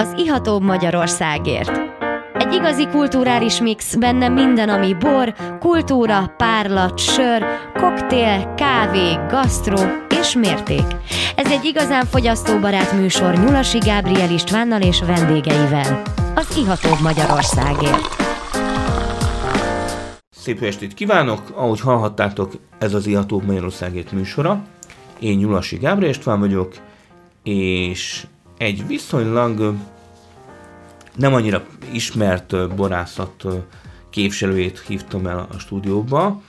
[0.00, 1.80] az ihatóbb Magyarországért.
[2.34, 9.78] Egy igazi kulturális mix, benne minden, ami bor, kultúra, párlat, sör, koktél, kávé, gasztró
[10.20, 10.84] és mérték.
[11.36, 16.02] Ez egy igazán fogyasztóbarát műsor Nyulasi Gábriel Istvánnal és vendégeivel.
[16.34, 18.16] Az ihatóbb Magyarországért.
[20.30, 21.42] Szép estét kívánok!
[21.54, 24.64] Ahogy hallhattátok, ez az Ihatóbb Magyarországért műsora.
[25.18, 26.74] Én Nyulasi Gábriel István vagyok,
[27.42, 28.26] és
[28.60, 29.74] egy viszonylag
[31.16, 33.46] nem annyira ismert borászat
[34.10, 36.42] képviselőjét hívtam el a stúdióba,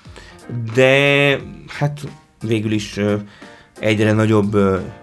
[0.73, 1.99] de hát
[2.41, 2.99] végül is
[3.79, 4.57] egyre nagyobb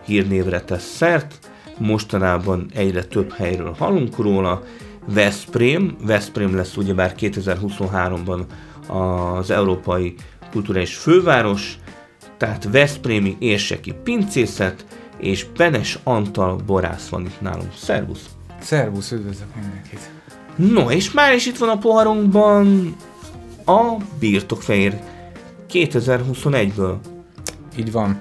[0.05, 4.63] hírnévre tesz szert, mostanában egyre több helyről hallunk róla,
[5.07, 8.41] Veszprém, Veszprém lesz ugyebár 2023-ban
[8.87, 10.15] az Európai
[10.51, 11.79] Kulturális Főváros,
[12.37, 17.73] tehát Veszprémi érseki pincészet, és Benes Antal borász van itt nálunk.
[17.77, 18.25] Szervusz!
[18.61, 20.11] Szervusz, üdvözlök mindenkit!
[20.57, 22.97] No, és már is itt van a poharunkban
[23.65, 25.01] a Birtokfehér
[25.73, 26.95] 2021-ből.
[27.79, 28.21] Így van.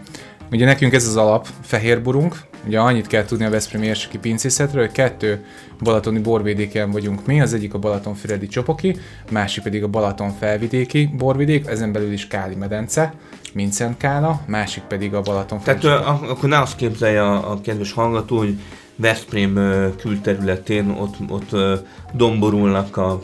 [0.52, 4.92] Ugye nekünk ez az alap, fehérburunk, ugye annyit kell tudni a Veszprém érseki pincészetről, hogy
[4.92, 5.46] kettő
[5.80, 8.98] balatoni borvidéken vagyunk mi, az egyik a Balatonfüredi Csopoki,
[9.32, 13.14] másik pedig a Balaton felvidéki borvidék, ezen belül is Káli medence,
[13.54, 15.94] Mincent Kála, másik pedig a Balaton Tehát ö,
[16.30, 18.60] akkor ne azt képzelje a, a kedves hallgató, hogy
[18.96, 21.82] Veszprém ö, külterületén ott, ott
[22.14, 23.22] domborulnak a,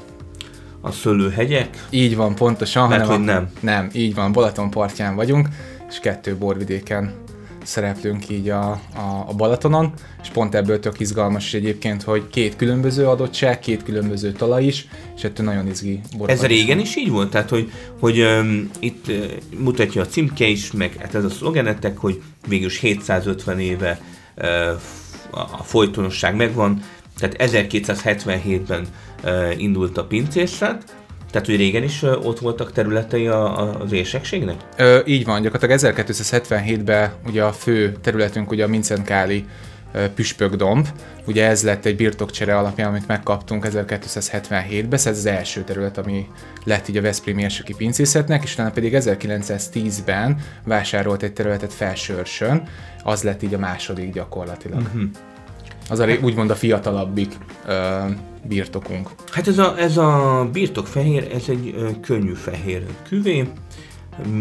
[0.82, 1.86] a szőlőhegyek.
[1.90, 2.90] Így van, pontosan.
[2.90, 3.50] Mert hanem hogy nem.
[3.60, 5.48] Nem, így van, Balaton partján vagyunk,
[5.90, 7.14] és kettő borvidéken
[7.64, 13.08] szereplünk így a, a, a Balatonon, és pont ebből tök izgalmas egyébként, hogy két különböző
[13.08, 16.30] adottság, két különböző talaj is, és ettől nagyon izgi borok.
[16.30, 17.30] Ez régen is így volt?
[17.30, 19.26] Tehát, hogy, hogy um, itt uh,
[19.58, 24.02] mutatja a címke is, meg hát ez a szlogenetek, hogy végül is 750 éve
[24.38, 24.46] uh,
[25.32, 26.84] a a folytonosság megvan,
[27.18, 28.88] tehát 1277-ben
[29.24, 30.96] uh, indult a pincészet,
[31.34, 34.56] tehát, hogy régen is ott voltak területei a, a, az érsekségnek?
[34.78, 39.46] Ö, így van, gyakorlatilag 1277-ben ugye a fő területünk ugye a Mincenkáli
[40.16, 40.88] püspökdomb,
[41.26, 46.28] ugye ez lett egy birtokcsere alapján, amit megkaptunk 1277-ben, ez az első terület, ami
[46.64, 52.64] lett így a Veszprém érseki pincészetnek, és utána pedig 1910-ben vásárolt egy területet Felsőrsön,
[53.04, 54.82] az lett így a második gyakorlatilag.
[54.82, 55.04] Uh-huh.
[55.90, 58.06] Az a, úgymond a fiatalabbik ö,
[58.48, 59.10] birtokunk.
[59.32, 63.48] Hát ez a, ez a birtokfehér, ez egy uh, könnyű fehér küvé,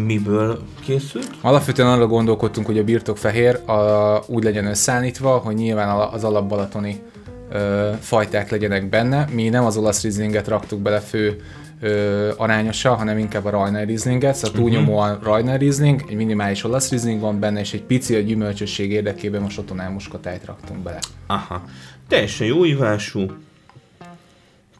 [0.05, 1.29] miből készült?
[1.41, 7.01] Alapvetően arra gondolkodtunk, hogy a birtokfehér a, úgy legyen összeállítva, hogy nyilván az alapbalatoni
[7.51, 9.27] ö, fajták legyenek benne.
[9.31, 11.41] Mi nem az olasz rizlinget raktuk bele fő
[11.81, 17.19] ö, arányosa, hanem inkább a Rajner rizlinget, szóval túlnyomóan Rajner rizling, egy minimális olasz rizling
[17.19, 20.99] van benne, és egy pici a gyümölcsösség érdekében most otonál muskatájt raktunk bele.
[21.27, 21.63] Aha.
[22.07, 23.25] Teljesen jó ívású,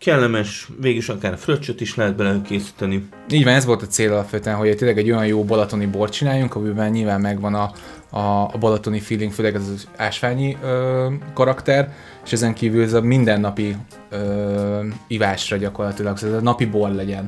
[0.04, 3.08] kellemes, végülis akár fröccsöt is lehet bele készíteni.
[3.30, 6.56] Így van, ez volt a cél alapvetően, hogy tényleg egy olyan jó balatoni bort csináljunk,
[6.56, 7.72] amiben nyilván megvan a,
[8.10, 11.94] a, a balatoni feeling, főleg ez az ásványi ö, karakter,
[12.26, 13.76] és ezen kívül ez a mindennapi
[14.10, 17.26] ö, ivásra gyakorlatilag, szóval ez a napi bor legyen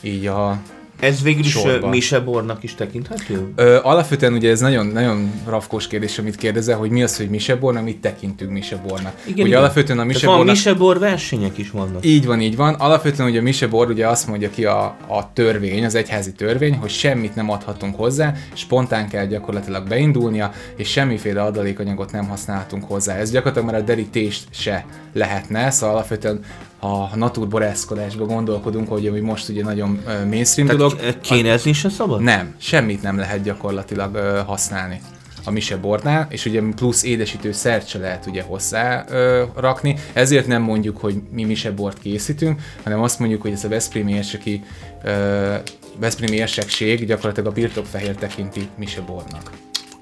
[0.00, 0.58] így a,
[1.00, 1.88] Ez végül is Sorba.
[1.88, 3.52] misebornak is tekinthető?
[3.56, 7.84] Ö, alapvetően ugye ez nagyon, nagyon rafkós kérdés, amit kérdezel, hogy mi az, hogy misebornak,
[7.84, 9.12] mit tekintünk misebornak.
[9.36, 10.46] ugye alapvetően a Tehát van misebornak...
[10.54, 12.04] misebor versenyek is vannak.
[12.04, 12.74] Így van, így van.
[12.74, 16.90] Alapvetően ugye a misebor ugye azt mondja ki a, a törvény, az egyházi törvény, hogy
[16.90, 23.14] semmit nem adhatunk hozzá, spontán kell gyakorlatilag beindulnia, és semmiféle adalékanyagot nem használhatunk hozzá.
[23.16, 26.40] Ez gyakorlatilag már a derítést se lehetne, szóval alapvetően
[26.80, 32.20] a naturborászkodásba gondolkodunk, hogy ami most ugye nagyon mainstream dolog, Tehát uh, kénezni se szabad?
[32.20, 35.00] nem, semmit nem lehet gyakorlatilag ö, használni
[35.44, 40.62] a misebornál, és ugye plusz édesítő szert se lehet ugye hozzá ö, rakni, ezért nem
[40.62, 44.62] mondjuk, hogy mi misebort készítünk, hanem azt mondjuk, hogy ez a Veszprémi érseki
[45.04, 45.54] ö,
[45.98, 49.50] Veszprémi érsekség gyakorlatilag a birtokfehér tekinti misebornak.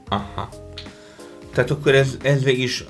[0.08, 0.48] Aha.
[1.54, 2.84] Tehát akkor ez, ez végig is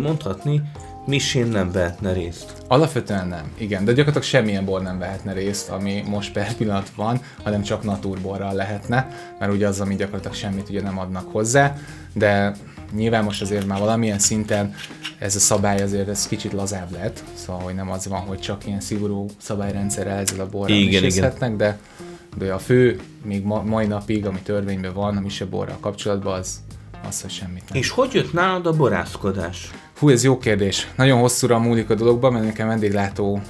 [0.00, 0.62] mondhatni,
[1.06, 2.52] misén nem vehetne részt.
[2.68, 7.20] Alapvetően nem, igen, de gyakorlatilag semmilyen bor nem vehetne részt, ami most per pillanat van,
[7.42, 9.08] hanem csak naturborral lehetne,
[9.38, 11.76] mert ugye az, ami gyakorlatilag semmit ugye nem adnak hozzá,
[12.12, 12.56] de
[12.92, 14.74] nyilván most azért már valamilyen szinten
[15.18, 18.66] ez a szabály azért ez kicsit lazább lett, szóval hogy nem az van, hogy csak
[18.66, 21.78] ilyen szigorú szabályrendszerrel ezzel a borral Igen, misészetnek, de,
[22.36, 26.60] de a fő, még ma, mai napig, ami törvényben van a miseborral kapcsolatban, az,
[27.08, 27.78] az, hogy semmit nem.
[27.78, 29.70] És hogy jött nálad a borászkodás?
[29.98, 30.88] Hú, ez jó kérdés.
[30.96, 33.40] Nagyon hosszúra múlik a dologban, mert nekem vendéglátó...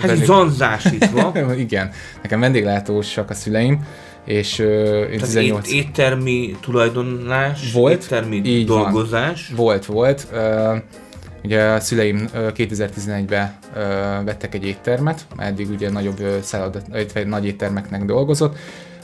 [0.00, 1.32] Hát egy zanzásítva.
[1.56, 1.90] Igen,
[2.22, 3.86] nekem vendéglátósak a szüleim,
[4.24, 5.68] és ö, én Tehát 18...
[5.68, 8.82] ét, éttermi tulajdonlás, Volt, éttermi így van.
[8.82, 9.52] dolgozás.
[9.56, 10.26] Volt, volt.
[10.32, 10.76] Ö,
[11.44, 13.58] Ugye a szüleim 2011-ben
[14.24, 16.84] vettek egy éttermet, eddig ugye nagyobb szállodat,
[17.26, 18.56] nagy éttermeknek dolgozott,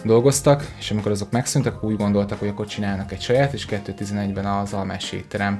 [0.02, 4.72] dolgoztak, és amikor azok megszűntek, úgy gondoltak, hogy akkor csinálnak egy saját, és 2011-ben az
[4.72, 5.58] Almási étterem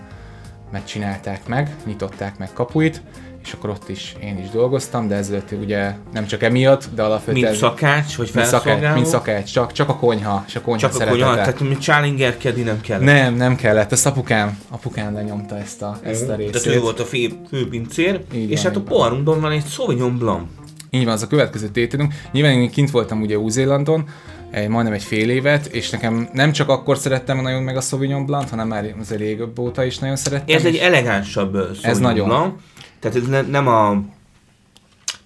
[0.75, 3.03] megcsinálták meg, nyitották meg kapuit,
[3.44, 7.50] és akkor ott is én is dolgoztam, de ezért ugye nem csak emiatt, de alapvetően...
[7.50, 11.00] Mint szakács, vagy mint szakács, mint szakács, csak, csak a konyha, és a konyha Csak
[11.00, 13.05] a konyha, tehát mint csálingerkedni nem kellett.
[13.05, 16.62] Nem, nem kellett, ezt apukám, apukám lenyomta ezt a, ezt a részét.
[16.62, 20.47] Tehát ő volt a fő, főpincér, és van, hát a poharunkban van egy Sauvignon Blanc.
[20.91, 22.15] Így van, az a következő tételünk.
[22.32, 24.09] Nyilván én kint voltam ugye Új-Zélandon,
[24.54, 28.26] egy, majdnem egy fél évet, és nekem nem csak akkor szerettem nagyon meg a Sauvignon
[28.26, 30.56] Blanc, hanem már azért régebb óta is nagyon szerettem.
[30.56, 32.28] Ez egy elegánsabb Sauvignon ez nagyon.
[32.28, 32.54] Blanc,
[33.00, 34.02] tehát ez ne, nem a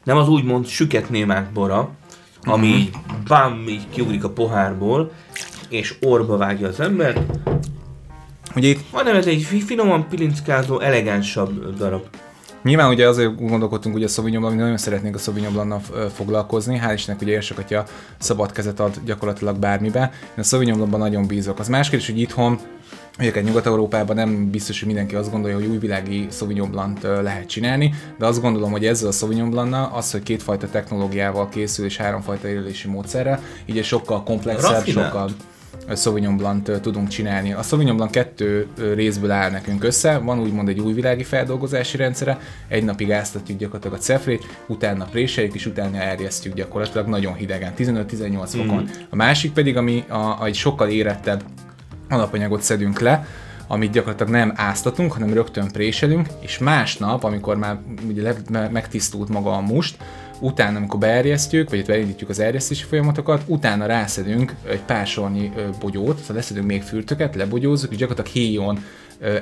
[0.04, 1.90] nem az úgymond süket némát bora,
[2.42, 2.76] ami mm-hmm.
[2.76, 2.90] így
[3.28, 5.12] bám, így kiugrik a pohárból,
[5.68, 7.20] és orba vágja az embert,
[8.56, 8.80] Ugye itt...
[8.90, 12.02] hanem ez egy finoman pilinckázó, elegánsabb darab.
[12.62, 15.80] Nyilván ugye azért gondolkodtunk ugye a Sauvignon mi nagyon szeretnénk a Sauvignon
[16.14, 17.84] foglalkozni, hál' Istennek ugye érsek atya
[18.18, 20.10] szabad kezet ad gyakorlatilag bármibe.
[20.22, 21.58] Én a Sauvignon nagyon bízok.
[21.58, 22.58] Az más kérdés, hogy itthon
[23.18, 28.26] Egyébként Nyugat-Európában nem biztos, hogy mindenki azt gondolja, hogy újvilági Sauvignon Blanc lehet csinálni, de
[28.26, 32.88] azt gondolom, hogy ezzel a Sauvignon blanc az, hogy kétfajta technológiával készül és háromfajta érelési
[32.88, 35.06] módszerrel, így egy sokkal komplexebb, Raffinált.
[35.06, 35.30] sokkal
[35.96, 37.52] Sauvignon Blanc tudunk csinálni.
[37.52, 42.38] A Sauvignon Blanc kettő részből áll nekünk össze, van úgymond egy újvilági feldolgozási rendszere,
[42.68, 48.48] egy napig áztatjuk gyakorlatilag a cefrét, utána préseljük, és utána erjesztjük gyakorlatilag nagyon hidegen, 15-18
[48.48, 48.82] fokon.
[48.82, 48.86] Mm.
[49.10, 51.42] A másik pedig, ami a, a egy sokkal érettebb
[52.08, 53.26] alapanyagot szedünk le,
[53.66, 57.78] amit gyakorlatilag nem áztatunk, hanem rögtön préselünk, és másnap, amikor már
[58.08, 58.32] ugye
[58.70, 59.96] megtisztult maga a must,
[60.40, 66.36] utána, amikor beerjesztjük, vagy elindítjuk az erjesztési folyamatokat, utána rászedünk egy pár sornyi bogyót, szóval
[66.36, 68.84] leszedünk még fürtöket, lebogyózzuk, és gyakorlatilag héjon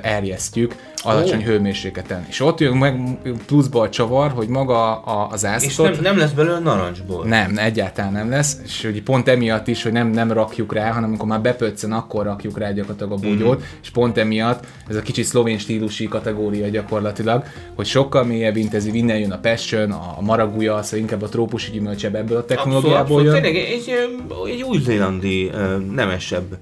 [0.01, 1.45] erjesztjük alacsony oh.
[1.45, 2.25] hőmérsékleten.
[2.29, 2.99] És ott jön meg
[3.45, 5.89] pluszba a csavar, hogy maga a, az áztat...
[5.89, 7.25] És nem, nem lesz belőle narancsból.
[7.25, 11.09] Nem, egyáltalán nem lesz, és hogy pont emiatt is, hogy nem, nem rakjuk rá, hanem
[11.09, 13.63] amikor már bepöccen, akkor rakjuk rá gyakorlatilag a bogyót, mm.
[13.81, 17.43] és pont emiatt ez a kicsit szlovén stílusi kategória gyakorlatilag,
[17.75, 22.15] hogy sokkal mélyebb intenzív, innen jön a passion, a maraguja, szóval inkább a trópusi gyümölcsebb
[22.15, 23.41] ebből a technológiából abszolút, jön.
[23.41, 23.93] Tényleg egy,
[24.45, 25.51] egy új-zélandi
[25.93, 26.57] nemesebb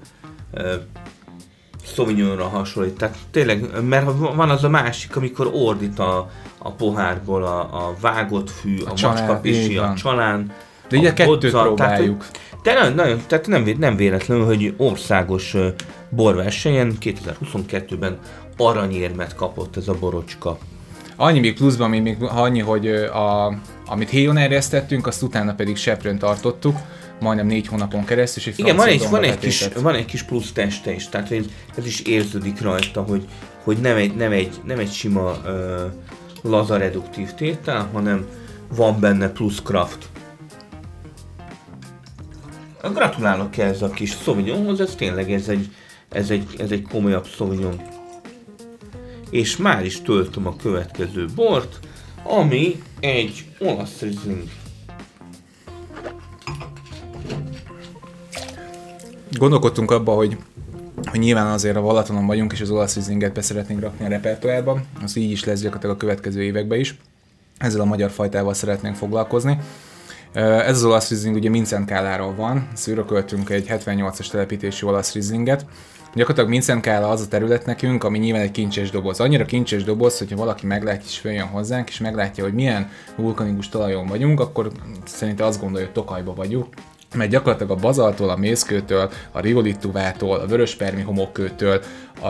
[1.94, 2.96] Sauvignonra hasonlít.
[2.98, 8.50] Tehát tényleg, mert van az a másik, amikor ordít a, a pohárból a, a vágott
[8.50, 10.52] fű, a, a macskapisi, a csalán.
[10.88, 12.26] De ugye a kettőt bocca, próbáljuk.
[12.62, 15.56] Tehát, de nagyon, tehát nem, nem véletlenül, hogy országos
[16.08, 18.18] borversenyen 2022-ben
[18.56, 20.58] aranyérmet kapott ez a borocska.
[21.16, 23.46] Annyi még pluszban, még, még annyi, hogy a,
[23.86, 26.76] amit héjon erjesztettünk, azt utána pedig seprőn tartottuk,
[27.20, 30.22] majdnem négy hónapon keresztül, és egy Igen, van egy, van, egy kis, van egy kis
[30.22, 31.44] plusz teste is, tehát ez,
[31.76, 33.24] ez is érződik rajta, hogy,
[33.64, 35.92] hogy nem, egy, nem, egy, nem egy sima uh,
[36.42, 38.26] laza reduktív tétel, hanem
[38.74, 40.08] van benne plusz kraft.
[42.92, 45.68] Gratulálok ez a kis Sauvignonhoz, ez tényleg ez egy,
[46.08, 47.80] ez egy, ez egy komolyabb Sauvignon.
[49.30, 51.78] És már is töltöm a következő bort,
[52.22, 54.48] ami egy olasz Riesling.
[59.38, 60.36] Gondolkodtunk abba, hogy
[61.04, 64.80] hogy nyilván azért a Valatonon vagyunk, és az olasz Rieslinget be szeretnénk rakni a repertoárba,
[65.02, 66.98] az így is lesz gyakorlatilag a következő években is.
[67.58, 69.58] Ezzel a magyar fajtával szeretnénk foglalkozni.
[70.32, 75.66] Ez az olasz Riesling ugye Mincenkáláról van, szűrököltünk egy 78-as telepítési olasz Rieslinget.
[76.14, 79.20] Gyakorlatilag Mincenkála az a terület nekünk, ami nyilván egy kincses doboz.
[79.20, 84.06] Annyira kincses doboz, hogyha valaki meglátja és följön hozzánk, és meglátja, hogy milyen vulkanikus talajon
[84.06, 84.70] vagyunk, akkor
[85.04, 86.74] szerintem azt gondolja, hogy Tokajba vagyunk,
[87.16, 91.80] mert gyakorlatilag a bazaltól, a mészkőtől, a riolituvától, a vöröspermi homokkőtől,
[92.20, 92.28] a,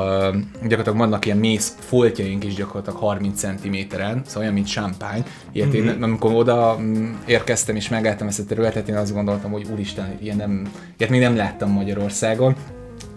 [0.62, 5.24] gyakorlatilag vannak ilyen mész foltjaink is gyakorlatilag 30 cm-en, szóval olyan, mint champagne.
[5.52, 5.76] Ilyet mm-hmm.
[5.76, 6.02] én, mhm.
[6.02, 10.36] amikor oda mm, érkeztem és megálltam ezt a területet, én azt gondoltam, hogy úristen, ilyen
[10.36, 12.56] nem, ilyet még nem láttam Magyarországon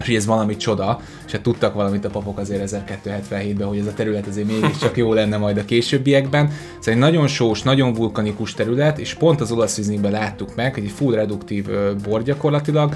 [0.04, 3.94] hogy ez valami csoda, és hát tudtak valamit a papok azért 1277-ben, hogy ez a
[3.94, 6.50] terület azért mégiscsak jó lenne majd a későbbiekben.
[6.78, 10.90] Szóval egy nagyon sós, nagyon vulkanikus terület, és pont az olasz láttuk meg, hogy egy
[10.90, 11.66] full reduktív
[12.04, 12.94] bor gyakorlatilag,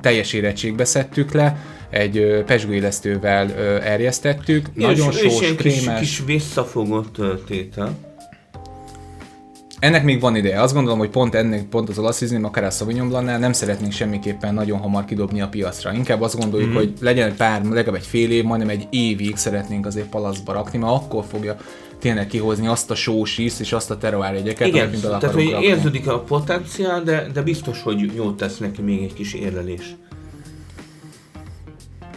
[0.00, 1.56] teljes érettségbe szedtük le,
[1.90, 5.98] egy pesgőélesztővel erjesztettük, és, nagyon sós, és krémes.
[5.98, 8.09] Kis, kis visszafogott tétel.
[9.80, 10.60] Ennek még van ideje.
[10.60, 14.54] Azt gondolom, hogy pont ennek, pont az olaszizm, akár a Sauvignon Blanc-nál nem szeretnénk semmiképpen
[14.54, 15.92] nagyon hamar kidobni a piacra.
[15.92, 16.78] Inkább azt gondoljuk, mm-hmm.
[16.78, 20.78] hogy legyen egy pár, legalább egy fél év, majdnem egy évig szeretnénk azért palaszba rakni,
[20.78, 21.56] mert akkor fogja
[21.98, 25.66] tényleg kihozni azt a sós ízt és azt a terroárjegyeket, Igen, amit tehát hogy rakni.
[25.66, 29.96] érződik a potenciál, de, de biztos, hogy jót tesz neki még egy kis érlelés.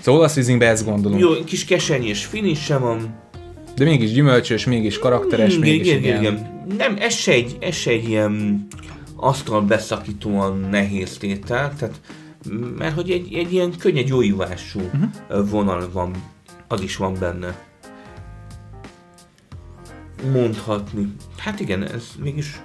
[0.02, 1.20] Szóval olasz ezt gondolom.
[1.20, 3.23] Jó, kis kesenyés finisse van,
[3.76, 6.20] De mégis gyümölcsös, mégis karakteres, mégis igen, igen.
[6.20, 6.66] igen.
[6.78, 8.68] Nem, ez se egy, ez se egy ilyen
[9.16, 12.02] asztal beszakítóan nehéz tétel, tehát
[12.78, 15.50] mert hogy egy, egy ilyen könnyed jóívású uh-huh.
[15.50, 16.24] vonal van,
[16.68, 17.56] az is van benne.
[20.32, 21.14] Mondhatni.
[21.38, 22.62] Hát igen, ez mégis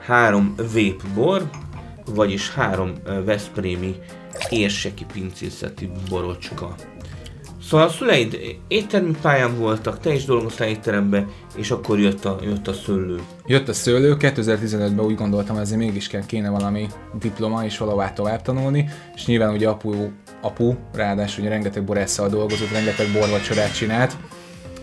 [0.00, 1.50] három vépbor,
[2.14, 2.92] vagyis három
[3.24, 3.94] Veszprémi
[4.50, 6.74] érseki pincészeti borocska.
[7.70, 12.68] Szóval a szüleid éttermi pályán voltak, te is dolgoztál étterembe, és akkor jött a, jött
[12.68, 13.20] a szőlő.
[13.46, 16.86] Jött a szőlő, 2015-ben úgy gondoltam, ezért mégis kéne valami
[17.20, 19.92] diploma és valahová tovább tanulni, és nyilván ugye apu,
[20.40, 24.16] apu ráadásul ugye rengeteg borásszal dolgozott, rengeteg borvacsorát csinált,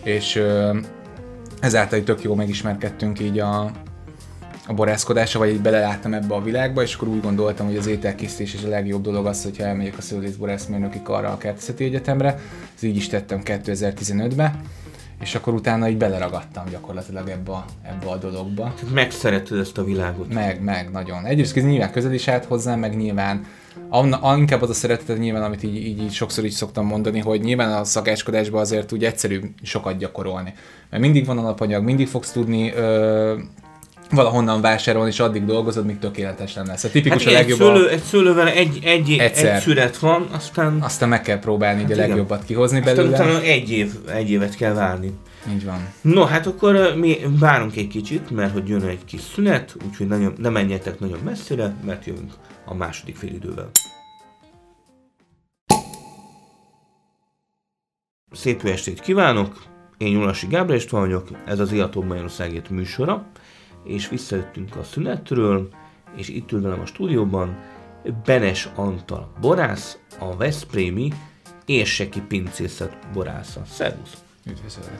[0.03, 0.41] és
[1.59, 3.71] ezáltal tök jó megismerkedtünk így a,
[4.67, 8.53] a borászkodásra, vagy így beleláttam ebbe a világba, és akkor úgy gondoltam, hogy az ételkészítés
[8.53, 12.39] is a legjobb dolog az, hogyha elmegyek a szőlészborászmérnöki karra a Kertészeti Egyetemre.
[12.75, 14.61] Ez így is tettem 2015-ben,
[15.21, 18.73] és akkor utána így beleragadtam gyakorlatilag ebbe a, ebbe a dologba.
[18.75, 20.33] Tehát megszeretted ezt a világot.
[20.33, 21.25] Meg, meg, nagyon.
[21.25, 23.45] Egyrészt nyilván közel is állt hozzám, meg nyilván
[23.89, 27.41] Anna, inkább az a szereteted nyilván, amit így, így, így sokszor is szoktam mondani, hogy
[27.41, 30.53] nyilván a szakáskodásban azért úgy egyszerű sokat gyakorolni.
[30.89, 33.35] Mert mindig van alapanyag, mindig fogsz tudni ö,
[34.11, 36.75] valahonnan vásárolni, és addig dolgozod, míg tökéletes lenne.
[36.75, 37.59] Szóval tipikus Hát a egy, legjobb.
[37.59, 39.55] szőlő, egy szőlővel egy, egy, Egyszer.
[39.55, 42.07] egy szület van, aztán, Aztán meg kell próbálni így a igen.
[42.07, 43.15] legjobbat kihozni aztán belőle.
[43.15, 45.11] utána egy, év, egy évet kell várni.
[45.53, 45.87] Így van.
[46.01, 50.33] No, hát akkor mi várunk egy kicsit, mert hogy jön egy kis szünet, úgyhogy nagyon,
[50.37, 52.31] ne menjetek nagyon messzire, mert jövünk
[52.65, 53.69] a második félidővel.
[58.31, 59.63] Szép jó estét kívánok!
[59.97, 63.25] Én Nyulasi Gábor vagyok, ez az Iatóbb Magyarországért műsora,
[63.87, 65.69] és visszajöttünk a szünetről,
[66.15, 67.57] és itt ül velem a stúdióban
[68.25, 71.13] Benes Antal borász, a Veszprémi
[71.65, 73.61] érseki pincészet borásza.
[73.65, 74.17] Szervusz!
[74.45, 74.99] Üdvözöllek.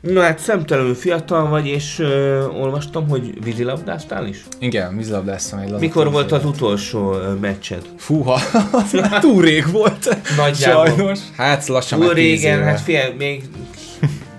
[0.00, 4.44] Na hát szemtelenül fiatal vagy, és ö, olvastam, hogy vízilabdáztál is?
[4.58, 7.82] Igen, vízilabdáztam egy Mikor volt az utolsó ö, meccsed?
[7.96, 8.40] Fúha,
[8.72, 10.16] az már túl rég volt.
[10.36, 10.86] Nagyjából.
[10.86, 11.18] Sajnos.
[11.36, 12.64] Hát lassan Túl már 10 régen, éve.
[12.64, 13.44] hát fél, még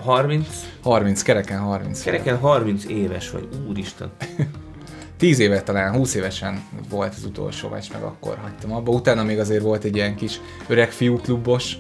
[0.06, 0.48] 30,
[0.84, 2.04] 30, kereken 30.
[2.04, 4.12] kereken 30 éves vagy, úristen.
[5.18, 8.92] 10 éve talán, 20 évesen volt az utolsó meccs, meg akkor hagytam abba.
[8.92, 11.78] Utána még azért volt egy ilyen kis öreg fiú klubos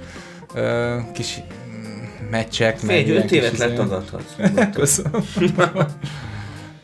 [0.53, 2.77] ö, kis mm, meccsek.
[2.77, 4.35] Fél, egy ilyen 5 kis évet izé- letagadhatsz.
[4.79, 5.21] Köszönöm.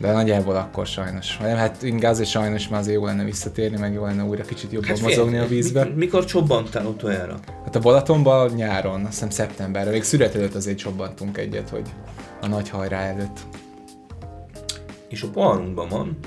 [0.01, 1.37] De nagyjából akkor sajnos.
[1.37, 4.71] Nem, hát inkább azért sajnos, mert azért jó lenne visszatérni, meg jó lenne újra kicsit
[4.71, 5.83] jobban Hát hát mozogni a mi- vízbe.
[5.95, 7.39] Mikor csobbantál utoljára?
[7.63, 11.89] Hát a Balatonban nyáron, azt hiszem szeptemberben, még szület előtt azért csobbantunk egyet, hogy
[12.41, 13.39] a nagy hajrá előtt.
[15.09, 16.17] És a poharunkban van.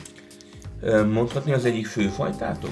[1.12, 2.70] Mondhatni az egyik főfajtátok?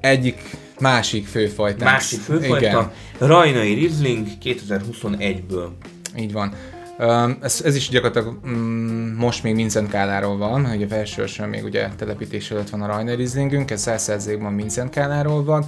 [0.00, 1.90] Egyik, másik főfajtánk.
[1.90, 2.56] Másik főfajta?
[2.56, 5.68] Igen, Rajnai Riesling 2021-ből.
[6.18, 6.52] így van.
[7.40, 11.88] Ez, ez is gyakorlatilag mm, most még Vincent Káláról van, hogy a Versőrsön még ugye
[11.96, 15.66] telepítés előtt van a Rajna Rieslingünk, ez 100%-ban Vincent Káláról van.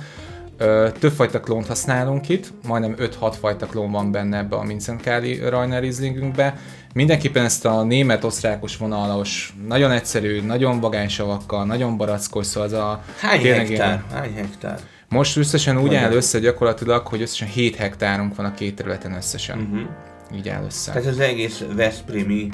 [0.98, 5.78] Többfajta klónt használunk itt, majdnem 5-6 fajta klón van benne ebbe a Vincent Káli Rajna
[5.78, 6.56] Rieslingünkbe.
[6.94, 13.02] Mindenképpen ezt a német-osztrákos vonalos, nagyon egyszerű, nagyon vagány savakkal, nagyon barackos, szóval az a...
[13.20, 14.04] Hány hektár?
[14.12, 14.78] Hány hektár?
[15.08, 16.02] Most összesen úgy Magyar.
[16.02, 19.58] áll össze gyakorlatilag, hogy összesen 7 hektárunk van a két területen összesen.
[19.58, 19.88] Uh-huh.
[20.34, 20.92] Így áll össze.
[20.92, 22.48] Tehát az egész Veszprémi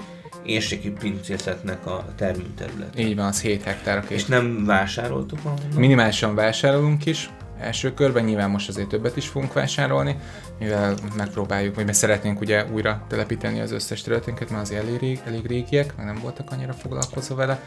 [0.45, 2.99] érseki pincészetnek a termőterület.
[2.99, 4.05] Így van, az 7 hektár.
[4.09, 5.79] És nem vásároltok valahonnan?
[5.79, 7.31] Minimálisan vásárolunk is,
[7.61, 10.17] első körben, nyilván most azért többet is fogunk vásárolni,
[10.59, 15.21] mivel megpróbáljuk, vagy mert szeretnénk ugye újra telepíteni az összes területünket, mert azért elég, rég,
[15.25, 17.61] elég régiek, meg nem voltak annyira foglalkozva vele.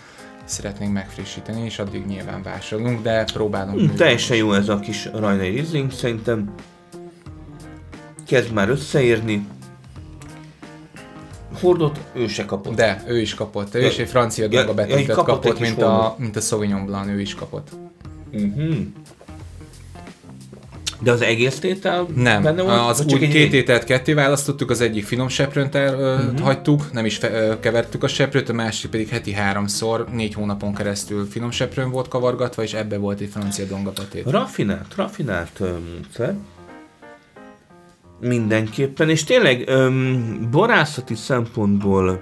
[0.46, 3.80] Szeretnénk megfrissíteni, és addig nyilván vásárolunk, de próbálunk.
[3.80, 6.54] Hm, teljesen jó ez a kis Rajnai Riesling, szerintem
[8.26, 9.48] kezd már összeérni.
[11.62, 12.76] Hordot ő se kapott.
[12.76, 13.76] De, ő is kapott.
[13.76, 16.16] Ő Ja, is egy francia ja, dolga ja, betettet így kapott kapott, egy mint, a,
[16.18, 17.68] mint a Sauvignon Blanc, ő is kapott.
[18.34, 18.76] Uh-huh.
[21.02, 22.80] De az egész tétel Nem, benne volt?
[22.90, 26.40] az úgy egy- két ételt ketté választottuk, az egyik finom seprőnt el, uh-huh.
[26.40, 31.28] hagytuk, nem is fe, kevertük a seprőt, a másik pedig heti háromszor, négy hónapon keresztül
[31.30, 34.30] finom seprőn volt kavargatva, és ebbe volt egy francia dongapatét.
[34.30, 36.36] Rafinált, rafinált módszer.
[38.20, 42.22] Mindenképpen, és tényleg öm, borászati szempontból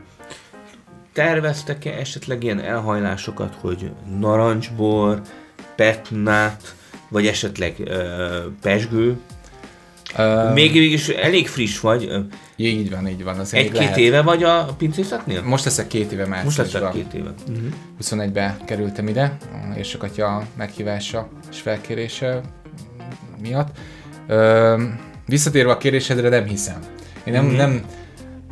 [1.13, 5.21] terveztek-e esetleg ilyen elhajlásokat, hogy narancsbor,
[5.75, 6.75] petnát,
[7.09, 9.17] vagy esetleg ö, pesgő?
[10.17, 12.05] Uh, Még mégis elég friss vagy.
[12.05, 12.19] ö,
[12.55, 13.41] így van, így van.
[13.51, 15.41] Egy-két éve vagy a pincészetnél?
[15.43, 16.91] Most leszek két éve Most lesz márciusban.
[16.91, 17.33] két éve.
[17.49, 17.67] Uh-huh.
[18.01, 19.37] 21-be kerültem ide,
[19.75, 22.41] és a meghívása és felkérése
[23.41, 23.77] miatt.
[24.27, 24.83] Ö,
[25.27, 26.79] Visszatérve a kérdésedre, nem hiszem.
[27.23, 27.55] Én nem, Mhm.
[27.55, 27.83] nem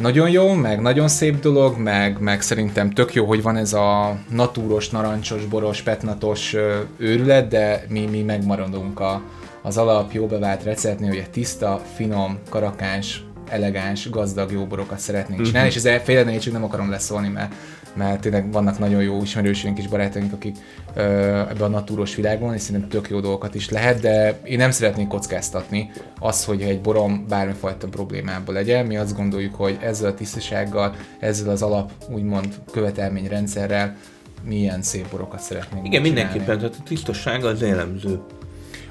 [0.02, 4.18] nagyon jó, meg nagyon szép dolog, meg, meg szerintem tök jó, hogy van ez a
[4.30, 6.56] natúros, narancsos, boros, petnatos
[6.98, 9.22] őrület, de mi, mi megmaradunk a,
[9.62, 15.40] az alap jó bevált receptnél, hogy egy tiszta, finom, karakáns, elegáns, gazdag jó borokat szeretnénk
[15.40, 15.48] Mhm.
[15.48, 17.54] csinálni, és ezzel félre csak nem akarom leszólni, mert,
[17.96, 20.56] mert tényleg vannak nagyon jó ismerőseink és barátaink, akik
[20.96, 21.02] ö,
[21.40, 25.08] ebben a natúros világban, és szerintem tök jó dolgokat is lehet, de én nem szeretnék
[25.08, 28.86] kockáztatni az, hogy egy borom bármifajta problémából legyen.
[28.86, 33.96] Mi azt gondoljuk, hogy ezzel a tisztasággal, ezzel az alap úgymond követelményrendszerrel
[34.44, 36.08] milyen szép borokat szeretnénk Igen, csinálni.
[36.08, 38.20] mindenképpen, tehát a tisztaság az jellemző.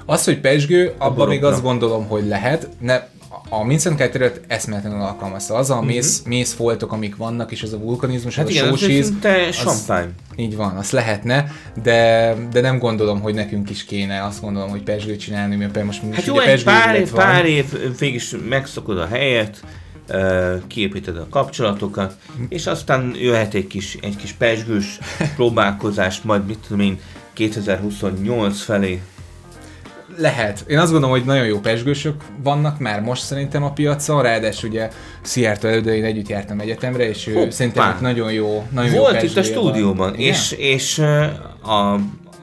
[0.05, 2.69] Az, hogy pesgő, abban még azt gondolom, hogy lehet.
[2.79, 3.01] Ne,
[3.49, 5.53] a Mincent terület eszméletlenül alkalmazta.
[5.53, 8.67] Az a mész, mész foltok, amik vannak, és az a vulkanizmus, Hát az igen, a
[8.67, 9.15] sósíz, az-
[10.35, 11.51] így van, az lehetne,
[11.83, 14.23] de, de nem gondolom, hogy nekünk is kéne.
[14.23, 17.65] Azt gondolom, hogy pesgőt csinálni, mert most Hát jó, egy pár év, pár év
[17.99, 19.63] végig is megszokod a helyet,
[20.67, 22.17] kiépíted a kapcsolatokat,
[22.49, 24.99] és aztán jöhet egy kis, egy kis pesgős
[25.35, 26.99] próbálkozás, majd mit tudom én,
[27.33, 29.01] 2028 felé.
[30.17, 30.63] Lehet.
[30.67, 34.89] Én azt gondolom, hogy nagyon jó pesgősök vannak már most szerintem a piacon, ráadásul ugye
[35.21, 37.49] Szijjártó elődőjén együtt jártam egyetemre, és ő Hoppá.
[37.49, 39.43] szerintem nagyon jó, nagyon jó Volt itt a van.
[39.43, 40.33] stúdióban, Igen?
[40.33, 40.99] és, és
[41.61, 41.93] a,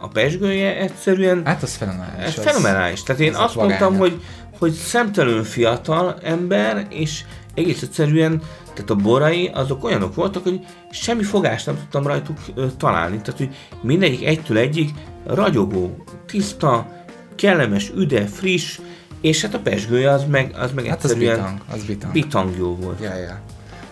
[0.00, 2.24] a pesgője egyszerűen Hát az fenomenális.
[2.24, 3.02] Ez fenomenális.
[3.02, 4.20] Tehát én az azt mondtam, hogy,
[4.58, 7.24] hogy szemtelenül fiatal ember, és
[7.54, 8.42] egész egyszerűen,
[8.74, 10.60] tehát a borai azok olyanok voltak, hogy
[10.90, 13.16] semmi fogást nem tudtam rajtuk ö, találni.
[13.20, 13.48] Tehát, hogy
[13.82, 14.90] mindegyik egytől egyig
[15.26, 16.86] ragyogó, tiszta,
[17.34, 18.78] kellemes, üde, friss,
[19.20, 22.12] és hát a pesgője az meg, az meg Hát az bitang, az bitang.
[22.12, 23.00] bitang jó volt.
[23.00, 23.40] Ja, ja.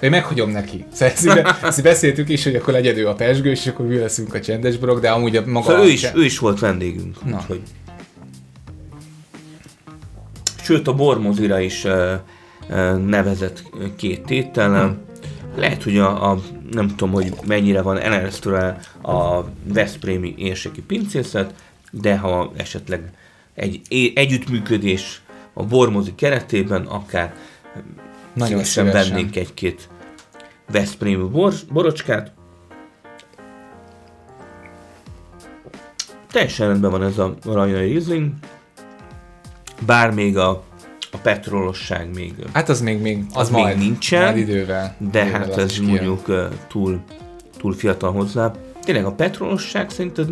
[0.00, 0.84] Én meghagyom neki.
[0.92, 3.96] Szóval ezt, be, ezt beszéltük is, hogy akkor legyen ő a pesgő, és akkor mi
[3.96, 5.70] leszünk a csendes borok, de amúgy a maga...
[5.70, 7.24] Szóval ő is, ő is volt vendégünk.
[7.24, 7.36] Na.
[7.36, 7.60] Úgyhogy.
[10.62, 12.12] Sőt, a bormozira is uh,
[12.68, 13.62] uh, nevezett
[13.96, 14.98] két tétellel.
[15.56, 21.54] Lehet, hogy a, a, nem tudom, hogy mennyire van eleresztve a Veszprémi érseki pincészet,
[21.90, 23.10] de ha esetleg
[23.60, 23.80] egy
[24.14, 27.34] együttműködés a bormozi keretében, akár
[28.32, 29.12] Nagyon szívesen szívesen.
[29.14, 29.88] vennénk egy-két
[30.72, 32.32] Veszprémi bor, borocskát.
[36.30, 38.32] Teljesen rendben van ez a rajnai Riesling,
[39.86, 40.50] bár még a,
[41.12, 44.94] a petrolosság még, Hát az még, még, az, Az még majd, nincsen, Majd idővel.
[44.98, 45.88] de idővel hát ez kijön.
[45.90, 47.00] mondjuk túl,
[47.56, 48.52] túl fiatal hozzá.
[48.84, 50.28] Tényleg a petrolosság szerinted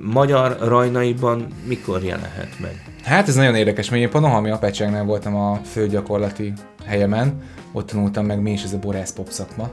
[0.00, 2.84] magyar rajnaiban mikor jelenhet meg?
[3.02, 6.52] Hát ez nagyon érdekes, mert én Panohalmi apátságnál voltam a főgyakorlati
[6.86, 7.42] helyemen,
[7.72, 9.70] ott tanultam meg mi is ez a borász pop szakma.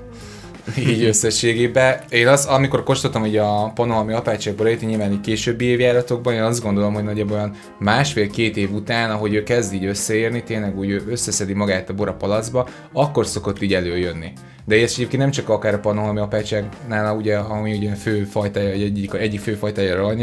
[0.78, 2.00] Így összességében.
[2.10, 6.63] Én az, amikor kóstoltam hogy a Panohalmi apátság borait, nyilván így későbbi évjáratokban, én azt
[6.63, 11.54] gondolom, hogy nagyjából olyan másfél-két év után, ahogy ő kezd így összeérni, tényleg úgy összeszedi
[11.54, 14.32] magát a bor palacba, akkor szokott így előjönni.
[14.65, 19.13] De ez egyébként nem csak akár a Panohalmi apátságnál, ugye, ami ugye fő fajtája, egyik,
[19.13, 20.13] egyik fő fajtája a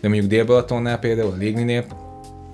[0.00, 1.84] de mondjuk Dél-Balatonnál például, a Légninél,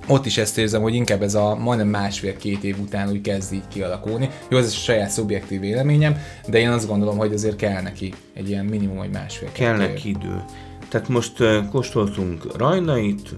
[0.06, 3.68] ott is ezt érzem, hogy inkább ez a majdnem másfél-két év után úgy kezd így
[3.68, 4.30] kialakulni.
[4.48, 6.16] Jó, ez a saját szubjektív véleményem,
[6.48, 10.08] de én azt gondolom, hogy azért kell neki egy ilyen minimum, vagy másfél Kell neki
[10.08, 10.44] idő.
[10.88, 13.34] Tehát most uh, kóstoltunk Rajnait,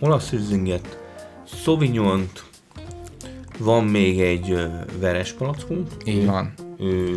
[0.00, 0.98] olasz Riesinget,
[1.62, 2.44] Sauvignont,
[3.58, 4.64] van még egy uh,
[5.00, 5.88] veres palackunk.
[6.04, 6.52] Így van.
[6.78, 7.12] Ö,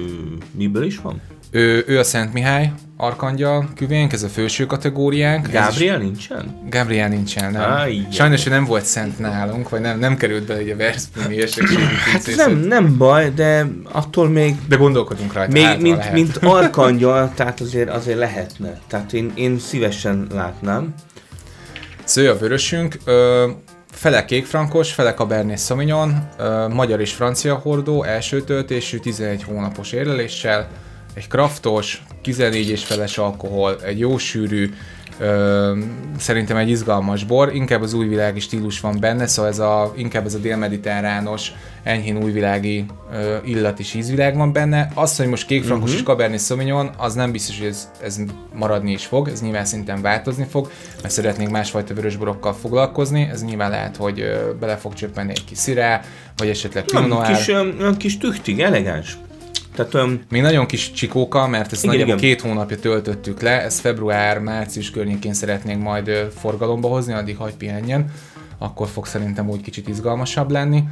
[0.52, 1.22] miből is van?
[1.52, 5.52] Ő, ő a Szent Mihály Arkangyal küvénk, ez a főső kategóriánk.
[5.52, 6.62] Gabriel nincsen?
[6.70, 7.62] Gabriel nincsen, nem.
[7.62, 11.36] Áj, Sajnos ő nem volt szent nálunk, vagy nem, nem került bele egy a Veszprémi
[11.36, 11.82] érsekségi
[12.12, 15.52] Hát nem, nem baj, de attól még De gondolkodunk rajta.
[15.52, 16.14] Még hátra mint, lehet.
[16.14, 18.80] mint arkangyal, tehát azért, azért lehetne.
[18.88, 20.94] Tehát én, én szívesen látnám.
[22.04, 23.48] Sző a vörösünk, ö,
[23.92, 30.68] fele kékfrankos, fele Cabernet Sauvignon, ö, magyar és francia hordó, első töltésű, 11 hónapos érleléssel,
[31.18, 34.74] egy kraftos, 14 és feles alkohol, egy jó sűrű,
[35.20, 35.78] ö,
[36.18, 40.34] szerintem egy izgalmas bor, inkább az újvilági stílus van benne, szóval ez a, inkább ez
[40.34, 41.52] a délmediterrános,
[41.84, 44.92] enyhén újvilági ö, illat és ízvilág van benne.
[44.94, 46.00] Az, hogy most kékfrankos uh-huh.
[46.00, 48.20] és Cabernet Sauvignon, az nem biztos, hogy ez, ez
[48.56, 53.70] maradni is fog, ez nyilván szinten változni fog, mert szeretnénk másfajta vörösborokkal foglalkozni, ez nyilván
[53.70, 56.02] lehet, hogy ö, bele fog csöppenni egy kis szirá,
[56.36, 57.36] vagy esetleg Pinot Noir.
[57.36, 59.18] kis, olyan kis tüchtig, elegáns.
[59.78, 62.30] Tehát olyan, Még nagyon kis csikóka, mert ezt Igen, nagyjából igen.
[62.30, 66.10] két hónapja töltöttük le, ezt február-március környékén szeretnénk majd
[66.40, 68.12] forgalomba hozni, addig hagy pihenjen,
[68.58, 70.84] akkor fog szerintem úgy kicsit izgalmasabb lenni.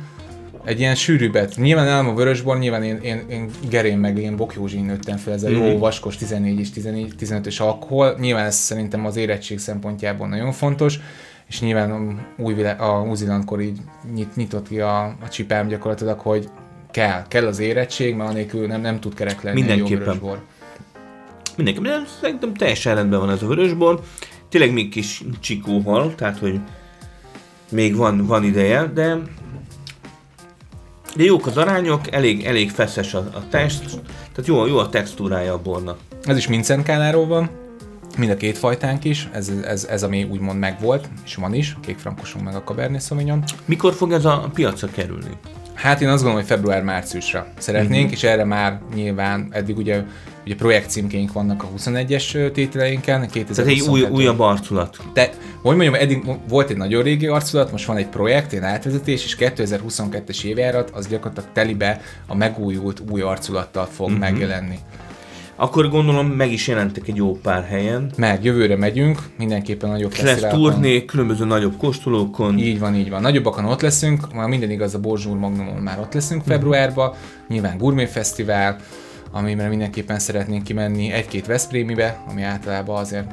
[0.66, 1.56] Egy ilyen sűrűbbet.
[1.56, 5.44] Nyilván nem a vörösbor, nyilván én, én, én gerén meg én bokjózsin nőttem fel, ez
[5.44, 8.16] a jó vaskos 14 és 14, 15-ös alkohol.
[8.20, 11.00] Nyilván ez szerintem az érettség szempontjából nagyon fontos.
[11.48, 13.78] és nyilván új, a Úzilandkor így
[14.14, 16.50] nyit, nyitott ki a, a csipám gyakorlatilag, hogy
[16.96, 20.04] kell, kell az érettség, mert anélkül nem, nem tud kerek lenni egy jó Mindenképpen.
[20.04, 20.44] vörösbor.
[21.56, 24.02] Mindenki, de szerintem teljesen rendben van ez a vörösbor.
[24.50, 26.60] Tényleg még kis csikóhal, tehát hogy
[27.72, 29.18] még van, van ideje, de
[31.16, 33.84] de jók az arányok, elég, elég feszes a, a test,
[34.32, 36.00] tehát jó, jó a textúrája a bornak.
[36.24, 37.50] Ez is Mincenkánáról van,
[38.18, 41.80] mind a két fajtánk is, ez, ez, ez ami úgymond megvolt, és van is, a
[41.80, 43.44] kék frankosunk meg a Cabernet Sauvignon.
[43.66, 45.38] Mikor fog ez a piacra kerülni?
[45.76, 48.12] Hát én azt gondolom, hogy február-márciusra szeretnénk, uh-huh.
[48.12, 50.04] és erre már nyilván eddig ugye,
[50.46, 54.98] ugye projekt címkéink vannak a 21-es tételeinken, Tehát egy 2022 új, újabb arculat.
[55.14, 55.30] De,
[55.62, 59.36] hogy mondjam, eddig volt egy nagyon régi arculat, most van egy projekt, egy átvezetés, és
[59.40, 64.18] 2022-es évjárat az gyakorlatilag telibe a megújult új arculattal fog Mhm.
[64.22, 64.32] uh-huh.
[64.32, 64.80] megjelenni.
[65.56, 68.12] Akkor gondolom meg is jelentek egy jó pár helyen.
[68.18, 70.72] Meg jövőre megyünk, mindenképpen nagyobb Lesz fesztiválokon.
[70.72, 72.58] turné, különböző nagyobb kóstolókon.
[72.58, 73.22] Így van, így van.
[73.22, 77.14] Nagyobbakon ott leszünk, már minden igaz, a Borzsúr Magnumon már ott leszünk februárban,
[77.48, 78.78] nyilván Gourmet Fesztivál,
[79.36, 83.26] amire mindenképpen szeretnénk kimenni, egy-két Veszprémibe, ami általában azért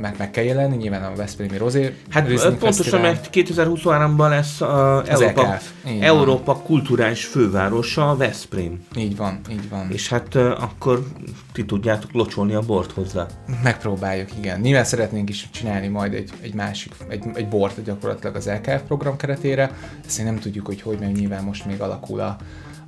[0.00, 5.02] meg, meg kell jelenni, nyilván a Veszprémi Rozé Hát Riesling pontosan, mert 2023-ban lesz a
[5.06, 5.58] Európa.
[5.86, 6.02] Így van.
[6.02, 8.84] Európa kulturális fővárosa, Veszprém.
[8.96, 9.90] Így van, így van.
[9.90, 11.06] És hát akkor
[11.52, 13.26] ti tudjátok locsolni a bort hozzá.
[13.62, 14.60] Megpróbáljuk, igen.
[14.60, 19.16] Nyilván szeretnénk is csinálni majd egy, egy másik, egy, egy bort gyakorlatilag az LKF program
[19.16, 19.70] keretére.
[20.06, 22.36] Ezt még nem tudjuk, hogy hogy, mert nyilván most még alakul a,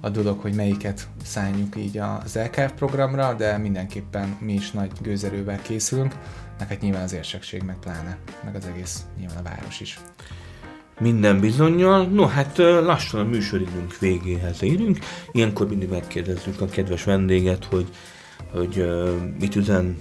[0.04, 5.62] a dolog, hogy melyiket szálljuk így az LKF programra, de mindenképpen mi is nagy gőzerővel
[5.62, 6.14] készülünk,
[6.58, 9.98] meg hát nyilván az érsekség meg pláne, meg az egész nyilván a város is.
[11.00, 12.06] Minden bizonyal.
[12.06, 14.98] No, hát lassan a műsoridőnk végéhez érünk.
[15.32, 17.88] Ilyenkor mindig megkérdezzük a kedves vendéget, hogy,
[18.52, 18.86] hogy
[19.40, 19.98] mit üzen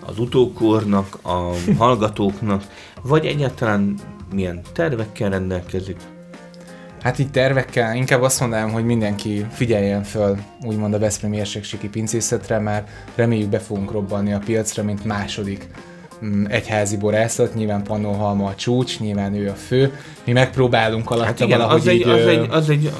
[0.00, 2.64] az utókornak, a hallgatóknak,
[3.02, 3.94] vagy egyáltalán
[4.34, 5.96] milyen tervekkel rendelkezik.
[7.02, 12.58] Hát így tervekkel, inkább azt mondanám, hogy mindenki figyeljen föl úgymond a Veszprémi érsekségi pincészetre,
[12.58, 12.84] már
[13.14, 15.66] reméljük be fogunk robbanni a piacra, mint második
[16.24, 19.92] mm, egyházi borászat, nyilván Pannonhalma a csúcs, nyilván ő a fő.
[20.24, 22.92] Mi megpróbálunk alatta Hát igen, valahogy az egy, így, az, egy, az egy,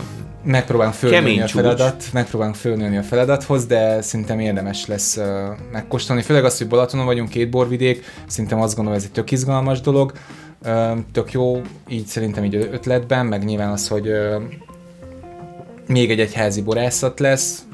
[0.45, 1.63] megpróbálunk fölnőni a csúcs.
[1.63, 5.21] feladat, megpróbálunk fölnőni a feladathoz, de szerintem érdemes lesz
[5.73, 6.23] megkóstolni.
[6.23, 10.13] Főleg az, hogy Balatonon vagyunk, két borvidék, szerintem azt gondolom, ez egy tök izgalmas dolog,
[11.13, 14.11] tök jó, így szerintem így ötletben, meg nyilván az, hogy
[15.87, 17.65] még egy egyházi borászat lesz,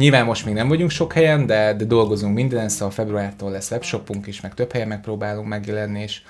[0.00, 4.26] Nyilván most még nem vagyunk sok helyen, de, de dolgozunk minden, szóval februártól lesz webshopunk
[4.26, 6.22] is, meg több helyen megpróbálunk megjelenni, és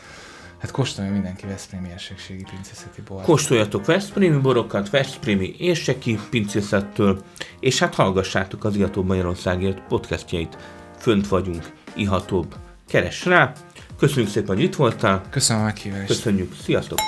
[0.59, 3.25] hát kóstolja mindenki Veszprémi érsekségi pincészeti bort.
[3.25, 7.23] Kóstoljatok Veszprémi borokat, Veszprémi érseki pincészettől,
[7.61, 10.57] és hát hallgassátok az Iható Magyarországért podcastjait.
[10.99, 12.55] Fönt vagyunk, ihatóbb.
[12.89, 13.53] Keres rá.
[14.01, 15.23] Köszönjük szépen, hogy itt voltál.
[15.31, 16.07] Köszönöm a meghívást.
[16.07, 16.99] Köszönjük, sziasztok!